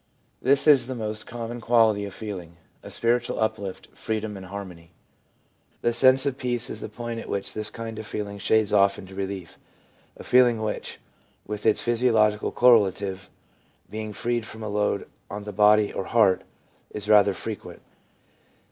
This 0.41 0.65
is 0.65 0.87
the 0.87 0.95
most 0.95 1.27
common 1.27 1.61
quality 1.61 2.05
of 2.05 2.13
feeling— 2.15 2.57
a 2.81 2.89
spiritual 2.89 3.39
uplift, 3.39 3.87
freedom 3.93 4.35
and 4.35 4.47
harmony. 4.47 4.89
The 5.83 5.93
sense 5.93 6.25
of 6.25 6.39
peace 6.39 6.71
is 6.71 6.81
the 6.81 6.89
point 6.89 7.19
at 7.19 7.29
which 7.29 7.53
this 7.53 7.69
kind 7.69 7.99
of 7.99 8.07
feeling 8.07 8.39
shades 8.39 8.73
off 8.73 8.97
into 8.97 9.13
relief— 9.13 9.59
a 10.17 10.23
feeling 10.23 10.59
which, 10.59 10.97
with 11.45 11.67
its 11.67 11.81
physiological 11.81 12.51
correlative, 12.51 13.29
being 13.91 14.11
freed 14.11 14.43
from 14.47 14.63
a 14.63 14.69
load 14.69 15.07
on 15.29 15.43
the 15.43 15.53
body 15.53 15.93
or 15.93 16.05
heart, 16.05 16.41
is 16.89 17.07
rather 17.07 17.35
frequent. 17.35 17.83